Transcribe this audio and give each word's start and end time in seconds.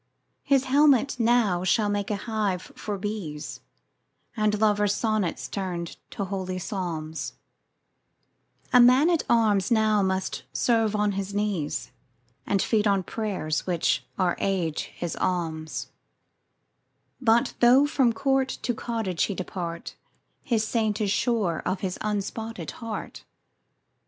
His 0.41 0.63
helmet 0.63 1.19
now 1.19 1.63
shall 1.63 1.87
make 1.87 2.09
a 2.09 2.15
hive 2.15 2.71
for 2.75 2.97
bees; 2.97 3.59
And, 4.35 4.59
lovers' 4.59 4.95
sonnets 4.95 5.47
turn'd 5.47 5.95
to 6.09 6.25
holy 6.25 6.57
psalms, 6.57 7.33
A 8.73 8.79
man 8.81 9.11
at 9.11 9.21
arms 9.29 9.69
must 9.69 10.41
now 10.43 10.47
serve 10.53 10.95
on 10.95 11.11
his 11.11 11.35
knees, 11.35 11.91
And 12.47 12.63
feed 12.63 12.87
on 12.87 13.03
prayers, 13.03 13.67
which 13.67 14.03
are 14.17 14.35
Age 14.39 14.85
his 14.85 15.15
alms: 15.17 15.91
10 17.19 17.23
But 17.23 17.53
though 17.59 17.85
from 17.85 18.11
court 18.11 18.49
to 18.63 18.73
cottage 18.73 19.25
he 19.25 19.35
depart, 19.35 19.93
His 20.41 20.67
Saint 20.67 20.99
is 20.99 21.11
sure 21.11 21.61
of 21.63 21.81
his 21.81 21.99
unspotted 22.01 22.71
heart. 22.81 23.23